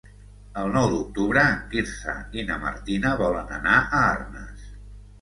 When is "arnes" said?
4.11-4.71